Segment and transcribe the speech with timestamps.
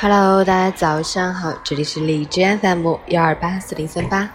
[0.00, 4.30] Hello，大家早上好，这里是荔枝 FM 幺二八四零三八，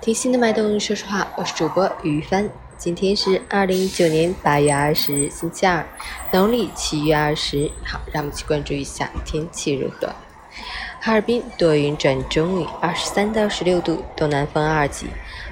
[0.00, 2.48] 听心的脉动，说实话，我是主播于帆。
[2.78, 5.84] 今天是二零一九年八月二十日，星期二，
[6.30, 7.70] 农历七月二十。
[7.84, 10.08] 好，让我们去关注一下天气如何。
[10.98, 15.08] 哈尔滨多云转中雨，二十三到十六度，东南风二级，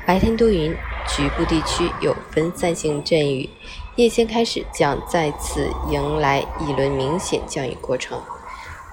[0.07, 0.75] 白天多云，
[1.07, 3.51] 局部地区有分散性阵雨，
[3.97, 8.19] 夜间开始将再次迎来一轮明显降雨过程。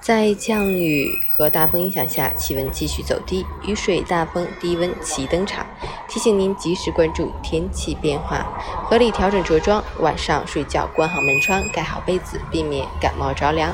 [0.00, 5.66] 在降雨和大风影响下，气温继续走低，雨水、大风、低温齐登场。
[6.08, 8.46] 提醒您及时关注天气变化，
[8.84, 9.82] 合理调整着装。
[9.98, 13.70] 晚上睡觉关好门窗，盖好被子，避免感冒着凉。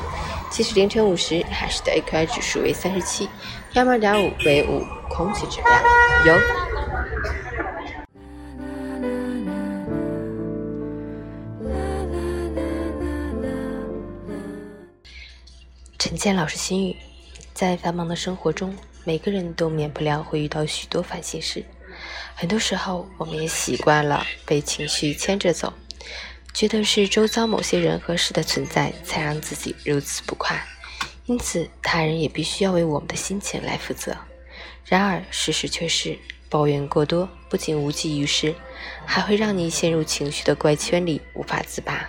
[0.50, 3.28] 其实凌晨五时，海市的 AQI 指数为三十七
[3.72, 5.83] ，PM 二点五为五，空气质量
[6.27, 6.63] 优。
[16.14, 16.96] 陈倩老师心语：
[17.52, 21.64] 在繁忙的生活中，每个人都免不了会遇到许多烦心事。
[22.36, 25.72] 很多时候，我们也习惯了被情绪牵着走，
[26.52, 30.64] 觉得是周遭某些人和事的存在才让自己如此不快，
[31.26, 34.16] 因此他人也必须要为我们的心情来负责。
[34.84, 36.16] 然而，事实却是，
[36.48, 38.54] 抱怨过多不仅无济于事，
[39.04, 42.08] 还会让你陷入情绪的怪圈里无法自拔。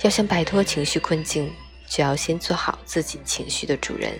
[0.00, 1.52] 要想摆脱情绪困境，
[1.88, 4.18] 就要先做好自己情绪的主人。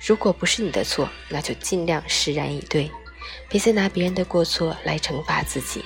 [0.00, 2.90] 如果不是你的错，那就尽量释然以对，
[3.48, 5.84] 别再拿别人的过错来惩罚自己。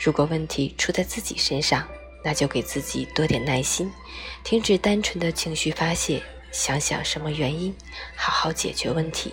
[0.00, 1.86] 如果问题出在自己身上，
[2.24, 3.92] 那就给自己多点耐心，
[4.42, 7.74] 停止单纯的情绪发泄，想想什么原因，
[8.16, 9.32] 好好解决问题。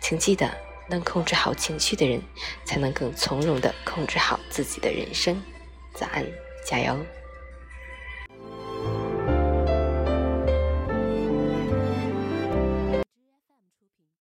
[0.00, 0.50] 请记得，
[0.88, 2.22] 能控制好情绪的人，
[2.64, 5.42] 才能更从容地控制好自己的人生。
[5.94, 6.24] 早安，
[6.66, 6.96] 加油！